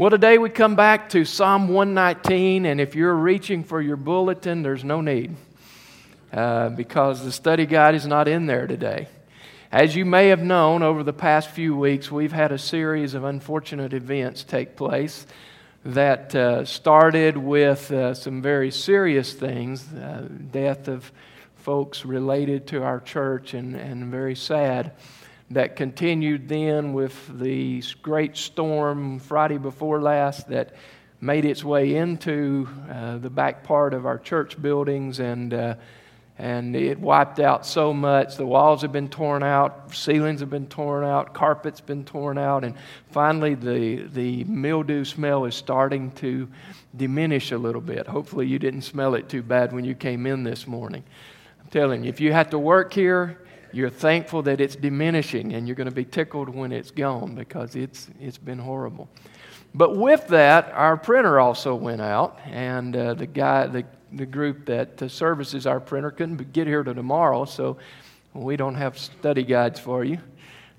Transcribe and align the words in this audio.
Well, 0.00 0.08
today 0.08 0.38
we 0.38 0.48
come 0.48 0.76
back 0.76 1.10
to 1.10 1.26
Psalm 1.26 1.68
119, 1.68 2.64
and 2.64 2.80
if 2.80 2.94
you're 2.94 3.14
reaching 3.14 3.62
for 3.62 3.82
your 3.82 3.98
bulletin, 3.98 4.62
there's 4.62 4.82
no 4.82 5.02
need 5.02 5.36
uh, 6.32 6.70
because 6.70 7.22
the 7.22 7.30
study 7.30 7.66
guide 7.66 7.94
is 7.94 8.06
not 8.06 8.26
in 8.26 8.46
there 8.46 8.66
today. 8.66 9.08
As 9.70 9.94
you 9.94 10.06
may 10.06 10.28
have 10.28 10.40
known, 10.40 10.82
over 10.82 11.02
the 11.02 11.12
past 11.12 11.50
few 11.50 11.76
weeks, 11.76 12.10
we've 12.10 12.32
had 12.32 12.50
a 12.50 12.56
series 12.56 13.12
of 13.12 13.24
unfortunate 13.24 13.92
events 13.92 14.42
take 14.42 14.74
place 14.74 15.26
that 15.84 16.34
uh, 16.34 16.64
started 16.64 17.36
with 17.36 17.92
uh, 17.92 18.14
some 18.14 18.40
very 18.40 18.70
serious 18.70 19.34
things 19.34 19.86
uh, 19.92 20.26
death 20.50 20.88
of 20.88 21.12
folks 21.56 22.06
related 22.06 22.66
to 22.68 22.82
our 22.82 23.00
church, 23.00 23.52
and, 23.52 23.76
and 23.76 24.10
very 24.10 24.34
sad 24.34 24.92
that 25.50 25.76
continued 25.76 26.48
then 26.48 26.92
with 26.92 27.38
the 27.38 27.82
great 28.02 28.36
storm 28.36 29.18
Friday 29.18 29.58
before 29.58 30.00
last 30.00 30.48
that 30.48 30.74
made 31.20 31.44
its 31.44 31.64
way 31.64 31.96
into 31.96 32.68
uh, 32.90 33.18
the 33.18 33.30
back 33.30 33.64
part 33.64 33.92
of 33.92 34.06
our 34.06 34.18
church 34.18 34.60
buildings 34.60 35.20
and 35.20 35.52
uh, 35.52 35.74
and 36.40 36.74
it 36.74 36.98
wiped 36.98 37.38
out 37.38 37.66
so 37.66 37.92
much. 37.92 38.36
The 38.36 38.46
walls 38.46 38.80
have 38.80 38.92
been 38.92 39.10
torn 39.10 39.42
out, 39.42 39.94
ceilings 39.94 40.40
have 40.40 40.48
been 40.48 40.68
torn 40.68 41.04
out, 41.04 41.34
carpet's 41.34 41.82
been 41.82 42.02
torn 42.02 42.38
out, 42.38 42.64
and 42.64 42.76
finally 43.10 43.54
the, 43.54 44.04
the 44.04 44.44
mildew 44.44 45.04
smell 45.04 45.44
is 45.44 45.54
starting 45.54 46.10
to 46.12 46.48
diminish 46.96 47.52
a 47.52 47.58
little 47.58 47.82
bit. 47.82 48.06
Hopefully, 48.06 48.46
you 48.46 48.58
didn't 48.58 48.82
smell 48.82 49.14
it 49.16 49.28
too 49.28 49.42
bad 49.42 49.74
when 49.74 49.84
you 49.84 49.94
came 49.94 50.26
in 50.26 50.42
this 50.42 50.66
morning. 50.66 51.04
I'm 51.60 51.68
telling 51.68 52.04
you, 52.04 52.08
if 52.08 52.22
you 52.22 52.32
have 52.32 52.48
to 52.50 52.58
work 52.58 52.94
here, 52.94 53.38
you're 53.72 53.90
thankful 53.90 54.42
that 54.42 54.60
it's 54.60 54.76
diminishing 54.76 55.54
and 55.54 55.66
you're 55.66 55.76
going 55.76 55.88
to 55.88 55.94
be 55.94 56.04
tickled 56.04 56.48
when 56.48 56.72
it's 56.72 56.90
gone 56.90 57.34
because 57.34 57.76
it's, 57.76 58.08
it's 58.20 58.38
been 58.38 58.58
horrible. 58.58 59.08
But 59.74 59.96
with 59.96 60.26
that, 60.28 60.72
our 60.72 60.96
printer 60.96 61.38
also 61.38 61.74
went 61.74 62.00
out, 62.00 62.40
and 62.46 62.96
uh, 62.96 63.14
the 63.14 63.26
guy, 63.26 63.66
the, 63.68 63.84
the 64.12 64.26
group 64.26 64.66
that 64.66 65.00
uh, 65.00 65.08
services 65.08 65.66
our 65.66 65.78
printer 65.78 66.10
couldn't 66.10 66.52
get 66.52 66.66
here 66.66 66.82
to 66.82 66.92
tomorrow, 66.92 67.44
so 67.44 67.76
we 68.34 68.56
don't 68.56 68.74
have 68.74 68.98
study 68.98 69.44
guides 69.44 69.78
for 69.78 70.04
you. 70.04 70.18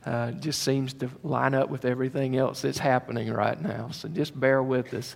Uh, 0.06 0.32
just 0.32 0.64
seems 0.64 0.94
to 0.94 1.08
line 1.22 1.54
up 1.54 1.70
with 1.70 1.86
everything 1.86 2.36
else 2.36 2.64
that's 2.64 2.80
happening 2.80 3.32
right 3.32 3.62
now. 3.62 3.88
So 3.92 4.10
just 4.10 4.38
bear 4.38 4.64
with 4.64 4.96
us. 4.96 5.16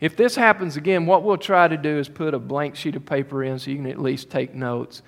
If 0.00 0.16
this 0.16 0.34
happens 0.34 0.76
again, 0.76 1.06
what 1.06 1.22
we'll 1.22 1.36
try 1.38 1.68
to 1.68 1.76
do 1.76 1.98
is 1.98 2.08
put 2.08 2.34
a 2.34 2.38
blank 2.40 2.74
sheet 2.74 2.96
of 2.96 3.06
paper 3.06 3.44
in 3.44 3.60
so 3.60 3.70
you 3.70 3.76
can 3.76 3.86
at 3.86 4.00
least 4.00 4.30
take 4.30 4.52
notes. 4.52 5.02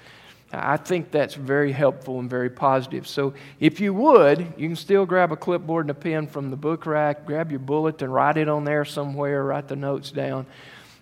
I 0.52 0.76
think 0.76 1.10
that's 1.10 1.34
very 1.34 1.72
helpful 1.72 2.20
and 2.20 2.30
very 2.30 2.50
positive. 2.50 3.06
So, 3.08 3.34
if 3.58 3.80
you 3.80 3.92
would, 3.94 4.54
you 4.56 4.68
can 4.68 4.76
still 4.76 5.04
grab 5.04 5.32
a 5.32 5.36
clipboard 5.36 5.84
and 5.84 5.90
a 5.90 5.94
pen 5.94 6.28
from 6.28 6.50
the 6.50 6.56
book 6.56 6.86
rack, 6.86 7.26
grab 7.26 7.50
your 7.50 7.60
bulletin, 7.60 8.10
write 8.10 8.36
it 8.36 8.48
on 8.48 8.64
there 8.64 8.84
somewhere, 8.84 9.44
write 9.44 9.66
the 9.66 9.76
notes 9.76 10.12
down, 10.12 10.46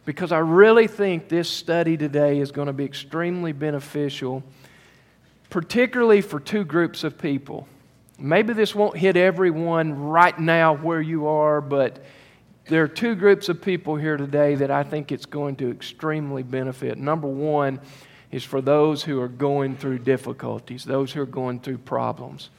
because 0.07 0.33
I 0.33 0.39
really 0.39 0.87
think 0.87 1.29
this 1.29 1.49
study 1.49 1.97
today 1.97 2.39
is 2.39 2.53
going 2.53 2.69
to 2.69 2.73
be 2.73 2.85
extremely 2.85 3.53
beneficial, 3.53 4.43
particularly 5.51 6.23
for 6.23 6.41
two 6.41 6.65
groups 6.65 7.05
of 7.05 7.19
people. 7.19 7.69
Maybe 8.19 8.55
this 8.55 8.75
won't 8.75 8.97
hit 8.97 9.17
everyone 9.17 9.99
right 10.05 10.39
now 10.39 10.75
where 10.75 11.03
you 11.03 11.27
are, 11.27 11.61
but 11.61 12.03
there 12.67 12.83
are 12.83 12.89
two 12.89 13.15
groups 13.15 13.51
of 13.51 13.61
people 13.61 13.97
here 13.97 14.17
today 14.17 14.55
that 14.55 14.71
I 14.71 14.85
think 14.85 15.13
it's 15.13 15.27
going 15.27 15.57
to 15.57 15.71
extremely 15.71 16.43
benefit. 16.43 16.97
Number 16.97 17.29
one, 17.29 17.81
is 18.35 18.43
for 18.43 18.61
those 18.61 19.05
who 19.05 19.21
are 19.21 19.29
going 19.29 19.77
through 19.77 19.97
difficulties, 19.97 20.83
those 20.83 21.13
who 21.13 21.23
are 21.23 21.27
going 21.27 21.61
through 21.61 21.79
problems. 21.79 22.51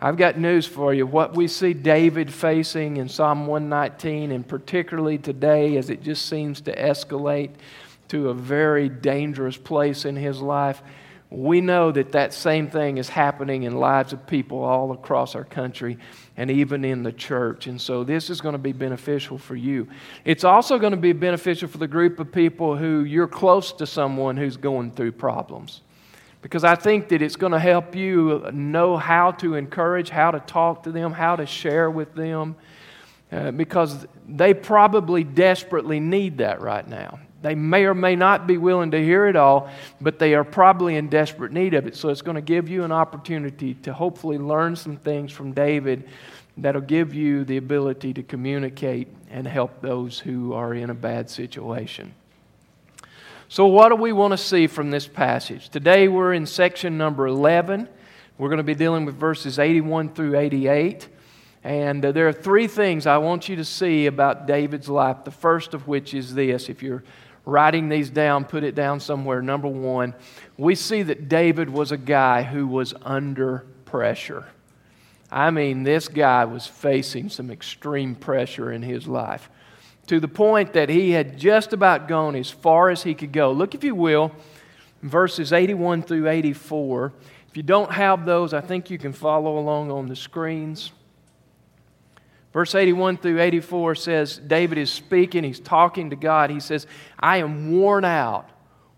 I've 0.00 0.16
got 0.16 0.38
news 0.38 0.66
for 0.66 0.94
you. 0.94 1.04
What 1.04 1.34
we 1.34 1.48
see 1.48 1.74
David 1.74 2.32
facing 2.32 2.96
in 2.96 3.08
Psalm 3.08 3.48
119, 3.48 4.30
and 4.30 4.46
particularly 4.46 5.18
today 5.18 5.76
as 5.76 5.90
it 5.90 6.04
just 6.04 6.26
seems 6.26 6.60
to 6.60 6.76
escalate 6.76 7.50
to 8.06 8.28
a 8.28 8.34
very 8.34 8.88
dangerous 8.88 9.56
place 9.56 10.04
in 10.04 10.14
his 10.14 10.40
life, 10.40 10.80
we 11.30 11.60
know 11.60 11.92
that 11.92 12.10
that 12.12 12.34
same 12.34 12.68
thing 12.68 12.98
is 12.98 13.08
happening 13.08 13.62
in 13.62 13.76
lives 13.76 14.12
of 14.12 14.26
people 14.26 14.64
all 14.64 14.90
across 14.90 15.36
our 15.36 15.44
country 15.44 15.96
and 16.36 16.50
even 16.50 16.84
in 16.84 17.04
the 17.04 17.12
church. 17.12 17.68
And 17.68 17.80
so 17.80 18.02
this 18.02 18.30
is 18.30 18.40
going 18.40 18.54
to 18.54 18.58
be 18.58 18.72
beneficial 18.72 19.38
for 19.38 19.54
you. 19.54 19.86
It's 20.24 20.42
also 20.42 20.76
going 20.78 20.90
to 20.90 20.96
be 20.96 21.12
beneficial 21.12 21.68
for 21.68 21.78
the 21.78 21.86
group 21.86 22.18
of 22.18 22.32
people 22.32 22.76
who 22.76 23.04
you're 23.04 23.28
close 23.28 23.72
to 23.74 23.86
someone 23.86 24.36
who's 24.36 24.56
going 24.56 24.90
through 24.90 25.12
problems. 25.12 25.82
Because 26.42 26.64
I 26.64 26.74
think 26.74 27.08
that 27.10 27.22
it's 27.22 27.36
going 27.36 27.52
to 27.52 27.60
help 27.60 27.94
you 27.94 28.48
know 28.52 28.96
how 28.96 29.30
to 29.32 29.54
encourage, 29.54 30.10
how 30.10 30.32
to 30.32 30.40
talk 30.40 30.82
to 30.84 30.92
them, 30.92 31.12
how 31.12 31.36
to 31.36 31.46
share 31.46 31.90
with 31.90 32.14
them. 32.14 32.56
Uh, 33.30 33.52
because 33.52 34.08
they 34.26 34.52
probably 34.52 35.22
desperately 35.22 36.00
need 36.00 36.38
that 36.38 36.60
right 36.60 36.88
now. 36.88 37.20
They 37.42 37.54
may 37.54 37.84
or 37.84 37.94
may 37.94 38.16
not 38.16 38.46
be 38.46 38.58
willing 38.58 38.90
to 38.90 39.02
hear 39.02 39.26
it 39.26 39.36
all, 39.36 39.70
but 40.00 40.18
they 40.18 40.34
are 40.34 40.44
probably 40.44 40.96
in 40.96 41.08
desperate 41.08 41.52
need 41.52 41.74
of 41.74 41.86
it. 41.86 41.96
So 41.96 42.10
it's 42.10 42.22
going 42.22 42.34
to 42.34 42.42
give 42.42 42.68
you 42.68 42.84
an 42.84 42.92
opportunity 42.92 43.74
to 43.74 43.92
hopefully 43.92 44.36
learn 44.36 44.76
some 44.76 44.96
things 44.96 45.32
from 45.32 45.52
David 45.52 46.08
that'll 46.58 46.82
give 46.82 47.14
you 47.14 47.44
the 47.44 47.56
ability 47.56 48.12
to 48.14 48.22
communicate 48.22 49.08
and 49.30 49.46
help 49.46 49.80
those 49.80 50.18
who 50.18 50.52
are 50.52 50.74
in 50.74 50.90
a 50.90 50.94
bad 50.94 51.30
situation. 51.30 52.14
So, 53.48 53.66
what 53.66 53.88
do 53.88 53.96
we 53.96 54.12
want 54.12 54.32
to 54.32 54.38
see 54.38 54.66
from 54.66 54.90
this 54.90 55.08
passage? 55.08 55.70
Today 55.70 56.08
we're 56.08 56.34
in 56.34 56.46
section 56.46 56.98
number 56.98 57.26
11. 57.26 57.88
We're 58.38 58.48
going 58.48 58.58
to 58.58 58.62
be 58.62 58.74
dealing 58.74 59.04
with 59.04 59.16
verses 59.16 59.58
81 59.58 60.10
through 60.10 60.38
88. 60.38 61.08
And 61.62 62.04
uh, 62.04 62.12
there 62.12 62.28
are 62.28 62.32
three 62.32 62.68
things 62.68 63.06
I 63.06 63.18
want 63.18 63.48
you 63.48 63.56
to 63.56 63.64
see 63.64 64.06
about 64.06 64.46
David's 64.46 64.88
life. 64.88 65.24
The 65.24 65.30
first 65.30 65.74
of 65.74 65.88
which 65.88 66.14
is 66.14 66.34
this 66.34 66.68
if 66.68 66.82
you're 66.82 67.02
writing 67.50 67.88
these 67.88 68.10
down, 68.10 68.44
put 68.44 68.64
it 68.64 68.74
down 68.74 69.00
somewhere. 69.00 69.42
Number 69.42 69.68
one, 69.68 70.14
we 70.56 70.74
see 70.74 71.02
that 71.02 71.28
David 71.28 71.68
was 71.68 71.92
a 71.92 71.96
guy 71.96 72.42
who 72.42 72.66
was 72.66 72.94
under 73.02 73.66
pressure. 73.84 74.46
I 75.30 75.50
mean, 75.50 75.82
this 75.82 76.08
guy 76.08 76.44
was 76.44 76.66
facing 76.66 77.28
some 77.28 77.50
extreme 77.50 78.14
pressure 78.14 78.72
in 78.72 78.82
his 78.82 79.06
life 79.06 79.50
to 80.06 80.18
the 80.18 80.28
point 80.28 80.72
that 80.72 80.88
he 80.88 81.12
had 81.12 81.38
just 81.38 81.72
about 81.72 82.08
gone 82.08 82.34
as 82.34 82.50
far 82.50 82.90
as 82.90 83.02
he 83.04 83.14
could 83.14 83.32
go. 83.32 83.52
Look, 83.52 83.74
if 83.74 83.84
you 83.84 83.94
will, 83.94 84.32
verses 85.02 85.52
81 85.52 86.02
through 86.02 86.28
84. 86.28 87.12
If 87.48 87.56
you 87.56 87.62
don't 87.62 87.92
have 87.92 88.26
those, 88.26 88.52
I 88.52 88.60
think 88.60 88.90
you 88.90 88.98
can 88.98 89.12
follow 89.12 89.58
along 89.58 89.90
on 89.90 90.08
the 90.08 90.16
screens. 90.16 90.92
Verse 92.52 92.74
81 92.74 93.18
through 93.18 93.40
84 93.40 93.94
says, 93.94 94.38
David 94.38 94.78
is 94.78 94.90
speaking, 94.90 95.44
he's 95.44 95.60
talking 95.60 96.10
to 96.10 96.16
God. 96.16 96.50
He 96.50 96.60
says, 96.60 96.86
I 97.18 97.38
am 97.38 97.70
worn 97.70 98.04
out 98.04 98.50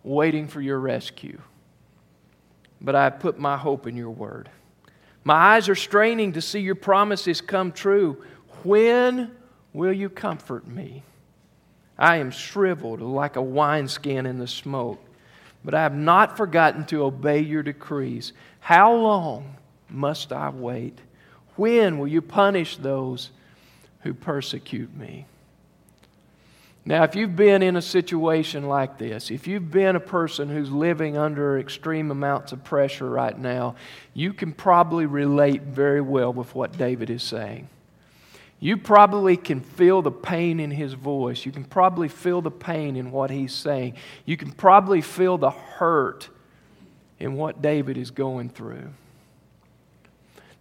waiting 0.02 0.48
for 0.48 0.60
your 0.60 0.80
rescue, 0.80 1.40
but 2.80 2.94
I 2.94 3.10
put 3.10 3.38
my 3.38 3.56
hope 3.56 3.86
in 3.86 3.96
your 3.96 4.10
word. 4.10 4.48
My 5.24 5.34
eyes 5.34 5.68
are 5.68 5.74
straining 5.74 6.32
to 6.32 6.40
see 6.40 6.60
your 6.60 6.74
promises 6.74 7.40
come 7.40 7.72
true. 7.72 8.24
When 8.64 9.30
will 9.72 9.92
you 9.92 10.08
comfort 10.08 10.66
me? 10.66 11.02
I 11.98 12.16
am 12.16 12.30
shriveled 12.30 13.00
like 13.00 13.36
a 13.36 13.42
wineskin 13.42 14.26
in 14.26 14.38
the 14.38 14.48
smoke, 14.48 15.00
but 15.64 15.74
I 15.74 15.82
have 15.82 15.94
not 15.94 16.36
forgotten 16.36 16.84
to 16.86 17.04
obey 17.04 17.40
your 17.40 17.62
decrees. 17.62 18.32
How 18.60 18.94
long 18.94 19.56
must 19.88 20.32
I 20.32 20.48
wait? 20.48 20.98
When 21.54 21.98
will 21.98 22.08
you 22.08 22.22
punish 22.22 22.78
those 22.78 23.30
who 24.02 24.14
persecute 24.14 24.94
me? 24.96 25.26
Now, 26.84 27.04
if 27.04 27.14
you've 27.14 27.36
been 27.36 27.62
in 27.62 27.76
a 27.76 27.82
situation 27.82 28.68
like 28.68 28.98
this, 28.98 29.30
if 29.30 29.46
you've 29.46 29.70
been 29.70 29.94
a 29.94 30.00
person 30.00 30.48
who's 30.48 30.70
living 30.70 31.16
under 31.16 31.58
extreme 31.58 32.10
amounts 32.10 32.50
of 32.50 32.64
pressure 32.64 33.08
right 33.08 33.38
now, 33.38 33.76
you 34.14 34.32
can 34.32 34.52
probably 34.52 35.06
relate 35.06 35.62
very 35.62 36.00
well 36.00 36.32
with 36.32 36.54
what 36.56 36.76
David 36.76 37.08
is 37.08 37.22
saying. 37.22 37.68
You 38.58 38.76
probably 38.76 39.36
can 39.36 39.60
feel 39.60 40.02
the 40.02 40.10
pain 40.10 40.58
in 40.58 40.72
his 40.72 40.92
voice. 40.94 41.46
You 41.46 41.52
can 41.52 41.64
probably 41.64 42.08
feel 42.08 42.42
the 42.42 42.50
pain 42.50 42.96
in 42.96 43.12
what 43.12 43.30
he's 43.30 43.52
saying. 43.52 43.94
You 44.24 44.36
can 44.36 44.50
probably 44.50 45.00
feel 45.00 45.38
the 45.38 45.50
hurt 45.50 46.28
in 47.20 47.34
what 47.34 47.62
David 47.62 47.96
is 47.96 48.10
going 48.10 48.50
through. 48.50 48.90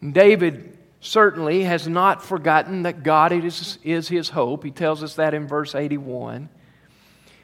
David 0.08 0.78
certainly 1.02 1.64
has 1.64 1.88
not 1.88 2.24
forgotten 2.24 2.84
that 2.84 3.04
God 3.04 3.32
is, 3.32 3.80
is 3.84 4.08
his 4.08 4.30
hope. 4.30 4.64
He 4.64 4.72
tells 4.72 5.04
us 5.04 5.16
that 5.16 5.34
in 5.34 5.48
verse 5.48 5.76
81. 5.76 6.48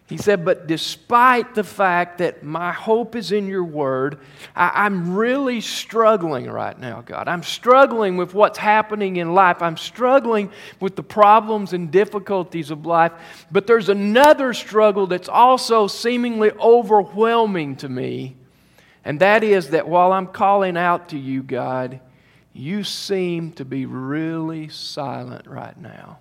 He 0.08 0.16
said, 0.16 0.46
But 0.46 0.68
despite 0.68 1.54
the 1.54 1.66
fact 1.66 2.20
that 2.20 2.42
my 2.42 2.72
hope 2.72 3.16
is 3.16 3.34
in 3.34 3.48
your 3.48 3.64
word, 3.64 4.20
I, 4.56 4.86
am 4.86 5.16
really 5.16 5.60
struggling 5.60 6.50
right 6.50 6.80
now, 6.80 7.02
God. 7.02 7.28
I'm 7.28 7.44
struggling 7.44 8.16
with 8.16 8.34
what's 8.34 8.58
happening 8.58 9.18
in 9.18 9.34
life. 9.34 9.62
I'm 9.62 9.76
struggling 9.76 10.52
with 10.80 10.96
the 10.96 11.04
problems 11.04 11.74
and 11.74 11.92
difficulties 11.92 12.72
of 12.72 12.86
life. 12.86 13.12
But 13.52 13.68
there's 13.68 13.90
another 13.90 14.54
struggle 14.54 15.08
that's 15.08 15.28
also 15.28 15.88
seemingly 15.88 16.52
overwhelming 16.52 17.76
to 17.78 17.90
me. 17.90 18.38
And 19.04 19.20
that 19.20 19.44
is 19.44 19.72
that 19.72 19.90
while 19.90 20.14
I'm 20.14 20.28
calling 20.28 20.78
out 20.78 21.10
to 21.10 21.18
you, 21.18 21.44
God, 21.44 22.00
you 22.58 22.84
seem 22.84 23.52
to 23.54 23.66
be 23.66 23.86
really 23.86 24.68
silent 24.70 25.48
right 25.48 25.78
now. 25.80 26.20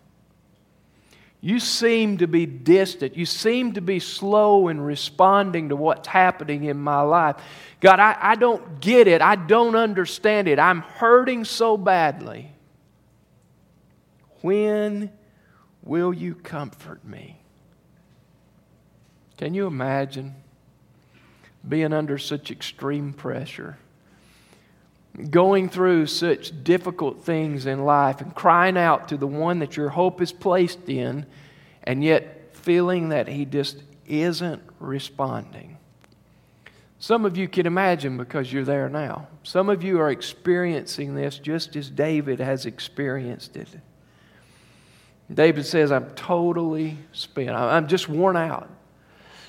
You 1.41 1.61
seem 1.61 2.19
to 2.19 2.27
be 2.27 2.45
distant. 2.45 3.17
You 3.17 3.25
seem 3.25 3.75
to 3.75 3.81
be 3.81 4.01
slow 4.01 4.69
in 4.69 4.81
responding 4.81 5.69
to 5.69 5.77
what's 5.77 6.09
happening 6.09 6.65
in 6.65 6.79
my 6.79 7.03
life. 7.03 7.37
God, 7.81 8.01
I, 8.01 8.17
I 8.21 8.35
don't 8.35 8.81
get 8.81 9.07
it. 9.07 9.23
I 9.23 9.37
don't 9.37 9.77
understand 9.77 10.49
it. 10.49 10.59
I'm 10.59 10.81
hurting 10.81 11.45
so 11.45 11.77
badly. 11.77 12.51
When 14.41 15.13
will 15.83 16.13
you 16.13 16.35
comfort 16.35 17.05
me? 17.05 17.41
Can 19.37 19.55
you 19.55 19.67
imagine 19.67 20.35
being 21.67 21.93
under 21.93 22.19
such 22.19 22.51
extreme 22.51 23.13
pressure? 23.13 23.79
Going 25.31 25.69
through 25.69 26.07
such 26.07 26.63
difficult 26.63 27.25
things 27.25 27.65
in 27.67 27.85
life 27.85 28.21
and 28.21 28.35
crying 28.35 28.77
out 28.77 29.09
to 29.09 29.17
the 29.17 29.27
one 29.27 29.61
that 29.61 29.77
your 29.77 29.89
hope 29.89 30.21
is 30.21 30.33
placed 30.33 30.89
in, 30.89 31.25
and 31.85 32.05
yet 32.05 32.55
feeling 32.55 33.09
that 33.09 33.27
he 33.27 33.45
just 33.45 33.83
isn't 34.07 34.63
responding. 34.79 35.79
Some 36.99 37.25
of 37.25 37.37
you 37.37 37.49
can 37.49 37.67
imagine 37.67 38.17
because 38.17 38.53
you're 38.53 38.65
there 38.65 38.89
now. 38.89 39.29
Some 39.43 39.69
of 39.69 39.83
you 39.83 40.01
are 40.01 40.11
experiencing 40.11 41.15
this 41.15 41.39
just 41.39 41.77
as 41.77 41.91
David 41.91 42.41
has 42.41 42.67
experienced 42.67 43.57
it. 43.57 43.69
David 45.33 45.67
says, 45.67 45.93
I'm 45.93 46.11
totally 46.15 46.99
spent. 47.13 47.51
I'm 47.51 47.89
just 47.89 48.09
worn 48.09 48.37
out. 48.37 48.71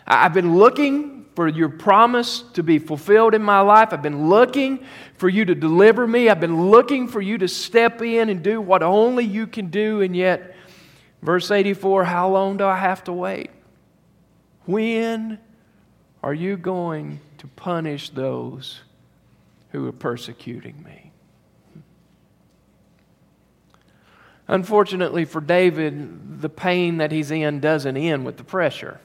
I've 0.06 0.34
been 0.34 0.58
looking 0.58 1.26
for 1.38 1.48
your 1.48 1.70
promise 1.70 2.42
to 2.54 2.64
be 2.64 2.80
fulfilled 2.80 3.36
in 3.36 3.44
my 3.44 3.60
life. 3.60 3.90
I've 3.92 4.02
been 4.02 4.28
looking 4.28 4.84
for 5.20 5.30
you 5.30 5.46
to 5.46 5.54
deliver 5.54 6.08
me. 6.08 6.30
I've 6.30 6.40
been 6.40 6.72
looking 6.72 7.08
for 7.08 7.22
you 7.22 7.38
to 7.38 7.48
step 7.48 8.02
in 8.02 8.30
and 8.30 8.42
do 8.42 8.60
what 8.60 8.82
only 8.82 9.24
you 9.24 9.46
can 9.46 9.68
do. 9.68 10.02
And 10.02 10.16
yet, 10.16 10.56
verse 11.22 11.52
84 11.52 12.06
how 12.06 12.28
long 12.28 12.58
do 12.58 12.66
I 12.66 12.78
have 12.78 13.04
to 13.04 13.14
wait? 13.14 13.52
When 14.66 15.38
are 16.24 16.34
you 16.34 16.58
going 16.58 17.20
to 17.38 17.46
punish 17.46 18.10
those 18.10 18.82
who 19.74 19.88
are 19.88 19.92
persecuting 19.92 20.82
me? 20.82 21.12
Unfortunately 24.48 25.24
for 25.24 25.40
David, 25.40 26.42
the 26.42 26.50
pain 26.50 26.98
that 26.98 27.12
he's 27.12 27.30
in 27.30 27.60
doesn't 27.60 27.96
end 27.96 28.26
with 28.26 28.38
the 28.38 28.44
pressure. 28.44 29.00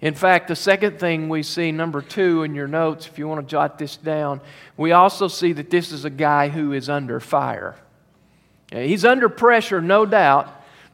In 0.00 0.14
fact, 0.14 0.48
the 0.48 0.56
second 0.56 0.98
thing 0.98 1.28
we 1.28 1.42
see, 1.42 1.72
number 1.72 2.00
two 2.00 2.42
in 2.42 2.54
your 2.54 2.68
notes, 2.68 3.06
if 3.06 3.18
you 3.18 3.28
want 3.28 3.46
to 3.46 3.50
jot 3.50 3.78
this 3.78 3.96
down, 3.96 4.40
we 4.76 4.92
also 4.92 5.28
see 5.28 5.52
that 5.52 5.70
this 5.70 5.92
is 5.92 6.04
a 6.06 6.10
guy 6.10 6.48
who 6.48 6.72
is 6.72 6.88
under 6.88 7.20
fire. 7.20 7.76
He's 8.72 9.04
under 9.04 9.28
pressure, 9.28 9.82
no 9.82 10.06
doubt, 10.06 10.48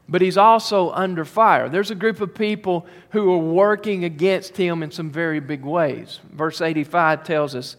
but 0.08 0.22
he's 0.22 0.36
also 0.36 0.90
under 0.90 1.24
fire. 1.24 1.68
There's 1.68 1.90
a 1.90 1.96
group 1.96 2.20
of 2.20 2.34
people 2.34 2.86
who 3.10 3.32
are 3.32 3.38
working 3.38 4.04
against 4.04 4.56
him 4.56 4.82
in 4.82 4.90
some 4.90 5.10
very 5.10 5.40
big 5.40 5.62
ways. 5.62 6.20
Verse 6.32 6.60
85 6.60 7.22
tells 7.22 7.54
us 7.54 7.76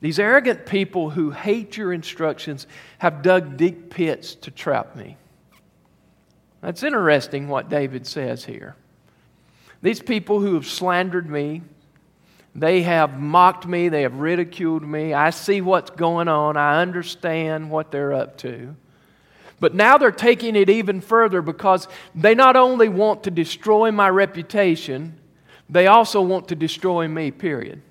these 0.00 0.18
arrogant 0.18 0.66
people 0.66 1.10
who 1.10 1.30
hate 1.30 1.76
your 1.76 1.92
instructions 1.92 2.66
have 2.98 3.22
dug 3.22 3.56
deep 3.56 3.90
pits 3.90 4.34
to 4.36 4.50
trap 4.50 4.96
me. 4.96 5.16
That's 6.62 6.82
interesting 6.82 7.48
what 7.48 7.68
David 7.68 8.06
says 8.06 8.44
here. 8.44 8.76
These 9.82 10.02
people 10.02 10.40
who 10.40 10.54
have 10.54 10.66
slandered 10.66 11.28
me, 11.28 11.62
they 12.54 12.82
have 12.82 13.18
mocked 13.18 13.66
me, 13.66 13.88
they 13.88 14.02
have 14.02 14.14
ridiculed 14.14 14.82
me. 14.82 15.14
I 15.14 15.30
see 15.30 15.60
what's 15.60 15.90
going 15.90 16.28
on, 16.28 16.56
I 16.56 16.82
understand 16.82 17.70
what 17.70 17.90
they're 17.90 18.12
up 18.12 18.36
to. 18.38 18.76
But 19.60 19.74
now 19.74 19.98
they're 19.98 20.10
taking 20.10 20.56
it 20.56 20.70
even 20.70 21.00
further 21.00 21.42
because 21.42 21.86
they 22.14 22.34
not 22.34 22.56
only 22.56 22.88
want 22.88 23.24
to 23.24 23.30
destroy 23.30 23.92
my 23.92 24.08
reputation, 24.08 25.18
they 25.68 25.86
also 25.86 26.22
want 26.22 26.48
to 26.48 26.54
destroy 26.54 27.06
me, 27.06 27.30
period. 27.30 27.82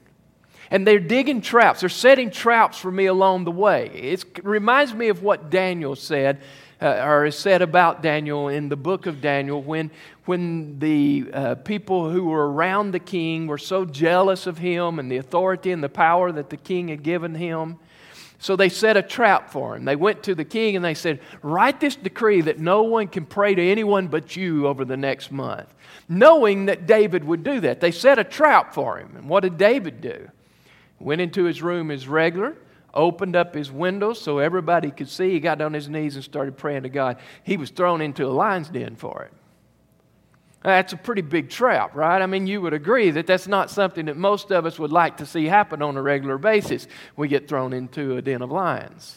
And 0.72 0.86
they're 0.86 1.00
digging 1.00 1.42
traps. 1.42 1.80
They're 1.80 1.90
setting 1.90 2.30
traps 2.30 2.78
for 2.78 2.92
me 2.92 3.06
along 3.06 3.46
the 3.46 3.52
way. 3.52 3.88
It 3.88 4.26
reminds 4.44 4.94
me 4.94 5.10
of 5.10 5.24
what 5.24 5.50
Daniel 5.50 5.96
said, 5.96 6.42
uh, 6.82 7.04
or 7.06 7.26
is 7.26 7.38
said 7.38 7.62
about 7.62 8.02
Daniel 8.02 8.48
in 8.48 8.70
the 8.70 8.76
book 8.76 9.06
of 9.06 9.22
Daniel, 9.22 9.62
when, 9.62 9.92
when 10.26 10.80
the 10.80 11.30
uh, 11.34 11.56
people 11.56 12.10
who 12.10 12.26
were 12.26 12.52
around 12.52 12.92
the 12.92 13.00
king 13.00 13.48
were 13.48 13.58
so 13.58 13.84
jealous 13.84 14.48
of 14.48 14.58
him 14.58 15.00
and 15.00 15.12
the 15.12 15.18
authority 15.18 15.72
and 15.72 15.84
the 15.84 15.90
power 15.90 16.32
that 16.32 16.50
the 16.50 16.58
king 16.58 16.88
had 16.88 17.04
given 17.04 17.36
him. 17.36 17.78
So 18.42 18.56
they 18.56 18.70
set 18.70 18.96
a 18.96 19.02
trap 19.02 19.52
for 19.52 19.76
him. 19.76 19.84
They 19.84 19.98
went 19.98 20.24
to 20.24 20.34
the 20.34 20.46
king 20.46 20.78
and 20.78 20.86
they 20.86 20.94
said, 20.94 21.20
Write 21.42 21.82
this 21.82 21.98
decree 21.98 22.40
that 22.42 22.58
no 22.58 22.84
one 22.84 23.08
can 23.10 23.26
pray 23.26 23.54
to 23.54 23.62
anyone 23.62 24.08
but 24.08 24.38
you 24.38 24.66
over 24.66 24.86
the 24.86 24.96
next 24.96 25.30
month. 25.30 25.68
Knowing 26.08 26.68
that 26.68 26.88
David 26.88 27.26
would 27.26 27.44
do 27.44 27.60
that. 27.60 27.82
They 27.82 27.92
set 27.92 28.18
a 28.18 28.24
trap 28.24 28.74
for 28.74 28.98
him. 28.98 29.14
And 29.18 29.28
what 29.28 29.42
did 29.42 29.58
David 29.58 30.00
do? 30.00 30.30
Went 31.00 31.20
into 31.20 31.44
his 31.44 31.62
room 31.62 31.92
as 31.92 32.08
regular, 32.08 32.56
opened 32.94 33.36
up 33.36 33.54
his 33.54 33.72
windows 33.72 34.22
so 34.22 34.40
everybody 34.40 34.92
could 34.92 35.10
see. 35.10 35.32
He 35.32 35.40
got 35.40 35.62
on 35.62 35.74
his 35.74 35.90
knees 35.90 36.16
and 36.16 36.24
started 36.24 36.58
praying 36.58 36.84
to 36.84 36.90
God. 36.90 37.18
He 37.44 37.58
was 37.58 37.70
thrown 37.70 38.02
into 38.02 38.26
a 38.26 38.30
lion's 38.30 38.70
den 38.70 38.96
for 38.96 39.24
it. 39.24 39.34
That's 40.64 40.92
a 40.92 40.98
pretty 40.98 41.22
big 41.22 41.50
trap, 41.50 41.96
right? 41.96 42.22
I 42.22 42.26
mean, 42.26 42.46
you 42.46 42.62
would 42.62 42.74
agree 42.74 43.12
that 43.12 43.28
that's 43.28 43.48
not 43.48 43.72
something 43.72 44.08
that 44.08 44.18
most 44.18 44.52
of 44.52 44.66
us 44.66 44.78
would 44.78 44.92
like 44.92 45.18
to 45.18 45.26
see 45.26 45.46
happen 45.46 45.82
on 45.82 45.96
a 45.96 46.02
regular 46.02 46.38
basis. 46.38 46.88
We 47.16 47.30
get 47.30 47.48
thrown 47.48 47.72
into 47.72 48.18
a 48.18 48.22
den 48.22 48.42
of 48.42 48.52
lions. 48.52 49.16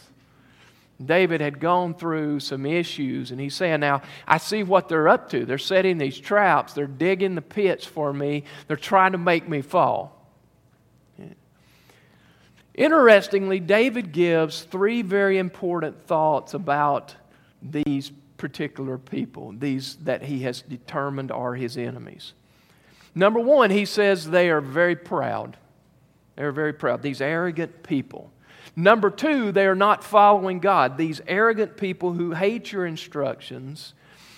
David 1.04 1.40
had 1.40 1.58
gone 1.58 1.94
through 1.94 2.38
some 2.38 2.64
issues, 2.64 3.32
and 3.32 3.40
he's 3.40 3.56
saying, 3.56 3.80
Now, 3.80 4.02
I 4.26 4.38
see 4.38 4.62
what 4.62 4.88
they're 4.88 5.08
up 5.08 5.30
to. 5.30 5.44
They're 5.44 5.58
setting 5.58 5.98
these 5.98 6.18
traps, 6.18 6.74
they're 6.74 6.86
digging 6.86 7.34
the 7.34 7.42
pits 7.42 7.84
for 7.84 8.12
me, 8.12 8.44
they're 8.68 8.76
trying 8.76 9.12
to 9.12 9.18
make 9.18 9.48
me 9.48 9.62
fall. 9.62 10.21
Interestingly, 12.74 13.60
David 13.60 14.12
gives 14.12 14.62
three 14.62 15.02
very 15.02 15.38
important 15.38 16.06
thoughts 16.06 16.54
about 16.54 17.14
these 17.60 18.10
particular 18.38 18.98
people, 18.98 19.54
these 19.56 19.96
that 19.96 20.22
he 20.22 20.40
has 20.40 20.62
determined 20.62 21.30
are 21.30 21.54
his 21.54 21.76
enemies. 21.76 22.32
Number 23.14 23.38
one, 23.38 23.70
he 23.70 23.84
says 23.84 24.30
they 24.30 24.50
are 24.50 24.60
very 24.60 24.96
proud. 24.96 25.56
They're 26.34 26.50
very 26.50 26.72
proud, 26.72 27.02
these 27.02 27.20
arrogant 27.20 27.82
people. 27.82 28.32
Number 28.74 29.10
two, 29.10 29.52
they 29.52 29.66
are 29.66 29.74
not 29.74 30.02
following 30.02 30.58
God, 30.58 30.96
these 30.96 31.20
arrogant 31.28 31.76
people 31.76 32.14
who 32.14 32.32
hate 32.32 32.72
your 32.72 32.86
instructions. 32.86 33.92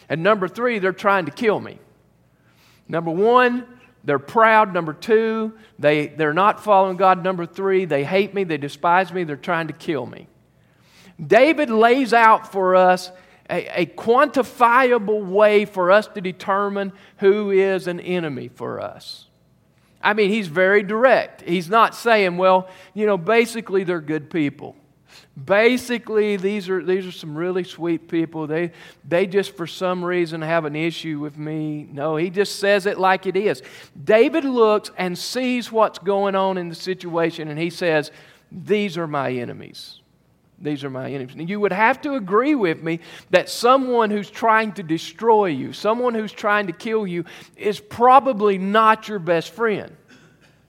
And 0.09 0.23
number 0.23 0.49
three, 0.49 0.81
they're 0.81 0.93
trying 0.93 1.27
to 1.27 1.31
kill 1.31 1.61
me. 1.61 1.79
Number 2.89 3.11
one, 3.11 3.67
they're 4.05 4.19
proud. 4.19 4.75
Number 4.75 4.93
two, 4.93 5.55
they, 5.79 6.09
they're 6.09 6.35
not 6.35 6.63
following 6.63 6.97
God. 6.97 7.25
Number 7.25 7.47
three, 7.47 7.85
they 7.87 8.05
hate 8.05 8.35
me, 8.35 8.45
they 8.45 8.59
despise 8.59 9.13
me, 9.13 9.25
they're 9.25 9.37
trying 9.37 9.69
to 9.69 9.73
kill 9.73 10.07
me. 10.07 10.29
David 11.25 11.71
lays 11.71 12.13
out 12.13 12.51
for 12.53 12.77
us 12.77 13.11
a, 13.49 13.83
a, 13.83 13.87
quantifiable 13.87 15.25
way 15.25 15.65
for 15.65 15.91
us 15.91 16.07
to 16.09 16.21
determine 16.21 16.93
who 17.19 17.51
is 17.51 17.87
an 17.87 18.01
enemy 18.01 18.49
for 18.49 18.81
us. 18.81 19.27
I 20.03 20.13
mean, 20.13 20.31
he's 20.31 20.49
very 20.49 20.83
direct. 20.83 21.43
He's 21.43 21.69
not 21.69 21.95
saying, 21.95 22.37
well, 22.37 22.69
you 22.95 23.07
know, 23.07 23.17
basically 23.17 23.85
they're 23.85 24.01
good 24.01 24.29
people. 24.31 24.77
Basically, 25.43 26.37
these 26.37 26.69
are, 26.69 26.85
these 26.85 27.07
are 27.07 27.13
some 27.13 27.37
really 27.37 27.65
sweet 27.65 28.07
people. 28.09 28.47
They, 28.47 28.71
they 29.07 29.27
just, 29.27 29.57
for 29.57 29.67
some 29.67 30.05
reason, 30.05 30.43
have 30.43 30.65
an 30.65 30.77
issue 30.77 31.19
with 31.19 31.37
me. 31.37 31.89
No, 31.91 32.15
he 32.15 32.31
just 32.31 32.61
says 32.61 32.87
it 32.87 32.99
like 32.99 33.27
it 33.27 33.37
is. 33.37 33.61
David 34.05 34.45
looks 34.45 34.93
and 34.97 35.19
sees 35.19 35.73
what's 35.73 35.99
going 35.99 36.37
on 36.37 36.57
in 36.57 36.69
the 36.69 36.75
situation, 36.77 37.49
and 37.49 37.59
he 37.59 37.71
says, 37.71 38.13
These 38.53 38.97
are 38.97 39.09
my 39.09 39.33
enemies. 39.33 40.01
These 40.61 40.85
are 40.85 40.91
my 40.91 41.11
enemies. 41.11 41.35
And 41.37 41.51
you 41.51 41.59
would 41.59 41.73
have 41.73 42.01
to 42.03 42.15
agree 42.15 42.55
with 42.55 42.83
me 42.83 43.01
that 43.31 43.49
someone 43.49 44.11
who's 44.11 44.31
trying 44.31 44.73
to 44.75 44.85
destroy 44.85 45.47
you, 45.47 45.73
someone 45.73 46.15
who's 46.15 46.33
trying 46.33 46.69
to 46.69 46.73
kill 46.73 47.07
you, 47.07 47.25
is 47.57 47.81
probably 47.81 48.57
not 48.57 49.09
your 49.09 49.19
best 49.19 49.51
friend. 49.51 49.97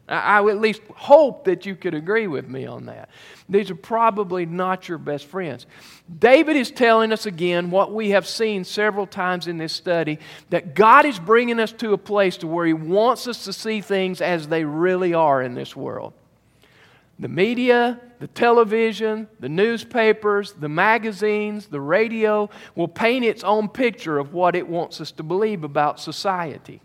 I 0.08 0.38
at 0.38 0.60
least 0.60 0.82
hope 0.94 1.46
that 1.46 1.66
you 1.66 1.76
could 1.76 1.96
agree 1.96 2.28
with 2.28 2.48
me 2.48 2.68
on 2.68 2.86
that. 2.86 3.10
These 3.50 3.72
are 3.72 3.76
probably 3.76 4.46
not 4.46 4.88
your 4.88 5.00
best 5.00 5.26
friends. 5.26 5.66
David 6.20 6.56
is 6.56 6.70
telling 6.70 7.12
us 7.12 7.26
again 7.26 7.72
what 7.72 7.92
we 7.92 8.12
have 8.12 8.28
seen 8.28 8.64
several 8.64 9.08
times 9.08 9.48
in 9.48 9.58
this 9.58 9.74
study 9.74 10.20
that 10.52 10.76
God 10.76 11.06
is 11.06 11.18
bringing 11.18 11.60
us 11.60 11.72
to 11.74 11.94
a 11.94 11.98
place 11.98 12.38
to 12.38 12.48
where 12.48 12.68
He 12.68 12.74
wants 12.74 13.28
us 13.28 13.46
to 13.46 13.54
see 13.54 13.82
things 13.82 14.22
as 14.22 14.48
they 14.48 14.64
really 14.64 15.16
are 15.16 15.42
in 15.42 15.56
this 15.56 15.76
world. 15.76 16.14
The 17.18 17.28
media, 17.28 18.00
the 18.20 18.28
television, 18.28 19.28
the 19.40 19.50
newspapers, 19.50 20.54
the 20.54 20.70
magazines, 20.70 21.68
the 21.68 21.82
radio 21.82 22.50
will 22.76 22.90
paint 22.90 23.26
its 23.26 23.44
own 23.44 23.70
picture 23.70 24.20
of 24.20 24.34
what 24.34 24.56
it 24.56 24.68
wants 24.68 25.02
us 25.02 25.12
to 25.14 25.24
believe 25.24 25.64
about 25.64 26.00
society. 26.00 26.82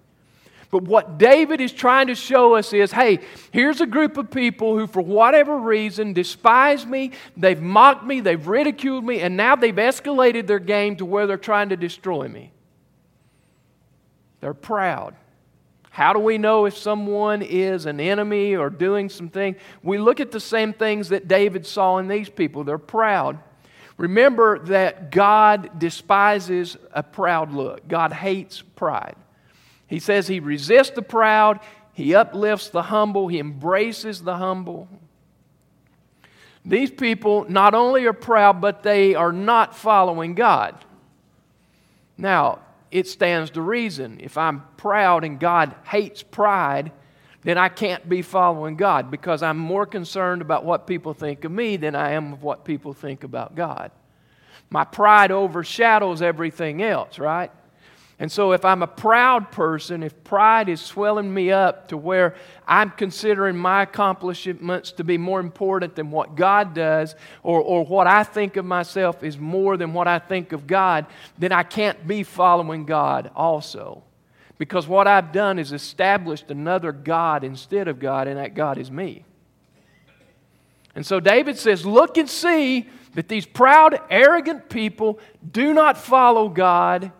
But 0.70 0.84
what 0.84 1.18
David 1.18 1.60
is 1.60 1.72
trying 1.72 2.06
to 2.06 2.14
show 2.14 2.54
us 2.54 2.72
is 2.72 2.92
hey, 2.92 3.20
here's 3.50 3.80
a 3.80 3.86
group 3.86 4.16
of 4.16 4.30
people 4.30 4.78
who, 4.78 4.86
for 4.86 5.02
whatever 5.02 5.58
reason, 5.58 6.12
despise 6.12 6.86
me, 6.86 7.10
they've 7.36 7.60
mocked 7.60 8.04
me, 8.04 8.20
they've 8.20 8.46
ridiculed 8.46 9.04
me, 9.04 9.20
and 9.20 9.36
now 9.36 9.56
they've 9.56 9.74
escalated 9.74 10.46
their 10.46 10.60
game 10.60 10.96
to 10.96 11.04
where 11.04 11.26
they're 11.26 11.36
trying 11.36 11.70
to 11.70 11.76
destroy 11.76 12.28
me. 12.28 12.52
They're 14.40 14.54
proud. 14.54 15.16
How 15.90 16.12
do 16.12 16.20
we 16.20 16.38
know 16.38 16.66
if 16.66 16.76
someone 16.76 17.42
is 17.42 17.84
an 17.84 17.98
enemy 17.98 18.54
or 18.54 18.70
doing 18.70 19.08
something? 19.08 19.56
We 19.82 19.98
look 19.98 20.20
at 20.20 20.30
the 20.30 20.40
same 20.40 20.72
things 20.72 21.08
that 21.08 21.26
David 21.26 21.66
saw 21.66 21.98
in 21.98 22.06
these 22.06 22.28
people. 22.28 22.62
They're 22.62 22.78
proud. 22.78 23.40
Remember 23.96 24.60
that 24.60 25.10
God 25.10 25.78
despises 25.78 26.76
a 26.92 27.02
proud 27.02 27.52
look, 27.52 27.86
God 27.88 28.12
hates 28.12 28.62
pride. 28.62 29.16
He 29.90 29.98
says 29.98 30.28
he 30.28 30.38
resists 30.38 30.94
the 30.94 31.02
proud, 31.02 31.58
he 31.92 32.14
uplifts 32.14 32.68
the 32.68 32.84
humble, 32.84 33.26
he 33.26 33.40
embraces 33.40 34.22
the 34.22 34.36
humble. 34.36 34.88
These 36.64 36.92
people 36.92 37.44
not 37.48 37.74
only 37.74 38.06
are 38.06 38.12
proud, 38.12 38.60
but 38.60 38.84
they 38.84 39.16
are 39.16 39.32
not 39.32 39.74
following 39.74 40.36
God. 40.36 40.76
Now, 42.16 42.60
it 42.92 43.08
stands 43.08 43.50
to 43.52 43.62
reason. 43.62 44.18
If 44.20 44.38
I'm 44.38 44.62
proud 44.76 45.24
and 45.24 45.40
God 45.40 45.74
hates 45.84 46.22
pride, 46.22 46.92
then 47.42 47.58
I 47.58 47.68
can't 47.68 48.08
be 48.08 48.22
following 48.22 48.76
God 48.76 49.10
because 49.10 49.42
I'm 49.42 49.58
more 49.58 49.86
concerned 49.86 50.40
about 50.40 50.64
what 50.64 50.86
people 50.86 51.14
think 51.14 51.44
of 51.44 51.50
me 51.50 51.76
than 51.76 51.96
I 51.96 52.12
am 52.12 52.34
of 52.34 52.44
what 52.44 52.64
people 52.64 52.92
think 52.92 53.24
about 53.24 53.56
God. 53.56 53.90
My 54.68 54.84
pride 54.84 55.32
overshadows 55.32 56.22
everything 56.22 56.80
else, 56.80 57.18
right? 57.18 57.50
And 58.20 58.30
so, 58.30 58.52
if 58.52 58.66
I'm 58.66 58.82
a 58.82 58.86
proud 58.86 59.50
person, 59.50 60.02
if 60.02 60.22
pride 60.24 60.68
is 60.68 60.82
swelling 60.82 61.32
me 61.32 61.50
up 61.50 61.88
to 61.88 61.96
where 61.96 62.34
I'm 62.68 62.90
considering 62.90 63.56
my 63.56 63.80
accomplishments 63.80 64.92
to 64.92 65.04
be 65.04 65.16
more 65.16 65.40
important 65.40 65.96
than 65.96 66.10
what 66.10 66.36
God 66.36 66.74
does, 66.74 67.14
or, 67.42 67.62
or 67.62 67.82
what 67.86 68.06
I 68.06 68.24
think 68.24 68.58
of 68.58 68.66
myself 68.66 69.24
is 69.24 69.38
more 69.38 69.78
than 69.78 69.94
what 69.94 70.06
I 70.06 70.18
think 70.18 70.52
of 70.52 70.66
God, 70.66 71.06
then 71.38 71.50
I 71.50 71.62
can't 71.62 72.06
be 72.06 72.22
following 72.22 72.84
God 72.84 73.30
also. 73.34 74.04
Because 74.58 74.86
what 74.86 75.08
I've 75.08 75.32
done 75.32 75.58
is 75.58 75.72
established 75.72 76.50
another 76.50 76.92
God 76.92 77.42
instead 77.42 77.88
of 77.88 77.98
God, 77.98 78.28
and 78.28 78.36
that 78.36 78.52
God 78.52 78.76
is 78.76 78.90
me. 78.90 79.24
And 80.94 81.06
so 81.06 81.20
David 81.20 81.56
says, 81.56 81.86
Look 81.86 82.18
and 82.18 82.28
see 82.28 82.86
that 83.14 83.28
these 83.28 83.46
proud, 83.46 83.98
arrogant 84.10 84.68
people 84.68 85.20
do 85.50 85.72
not 85.72 85.96
follow 85.96 86.50
God 86.50 87.12